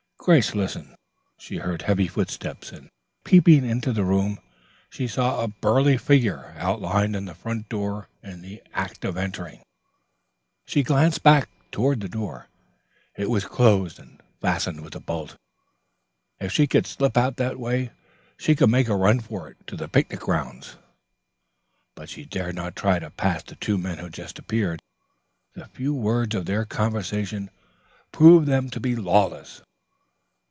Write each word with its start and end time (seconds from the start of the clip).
Grace 0.23 0.53
listened. 0.53 0.95
She 1.39 1.57
heard 1.57 1.81
heavy 1.81 2.07
footsteps, 2.07 2.71
and, 2.71 2.91
peeping 3.23 3.65
into 3.65 3.91
the 3.91 4.03
room, 4.03 4.37
she 4.87 5.07
saw 5.07 5.41
a 5.41 5.47
burly 5.47 5.97
figure 5.97 6.53
outlined 6.59 7.15
in 7.15 7.25
the 7.25 7.33
front 7.33 7.69
door 7.69 8.07
in 8.21 8.43
the 8.43 8.61
act 8.71 9.03
of 9.03 9.17
entering. 9.17 9.63
She 10.67 10.83
glanced 10.83 11.21
toward 11.71 12.01
the 12.01 12.07
back 12.07 12.11
door. 12.13 12.49
It 13.17 13.31
was 13.31 13.45
closed 13.45 13.97
and 13.97 14.21
fastened 14.39 14.81
with 14.81 14.95
a 14.95 14.99
bolt. 14.99 15.37
If 16.39 16.51
she 16.53 16.67
could 16.67 16.85
slip 16.85 17.17
out 17.17 17.37
that 17.37 17.59
way, 17.59 17.89
she 18.37 18.55
could 18.55 18.69
make 18.69 18.89
a 18.89 18.95
run 18.95 19.21
for 19.21 19.55
the 19.65 19.87
picnic 19.87 20.19
grounds, 20.19 20.77
but 21.95 22.09
she 22.09 22.25
dared 22.25 22.53
not 22.53 22.75
try 22.75 22.99
to 22.99 23.09
pass 23.09 23.41
the 23.41 23.55
two 23.55 23.79
men 23.79 23.97
who 23.97 24.03
had 24.03 24.13
just 24.13 24.37
appeared. 24.37 24.83
The 25.55 25.65
few 25.69 25.95
words 25.95 26.35
of 26.35 26.45
their 26.45 26.63
conversation 26.65 27.49
proved 28.11 28.45
them 28.45 28.69
to 28.69 28.79
be 28.79 28.95
lawless. 28.95 29.63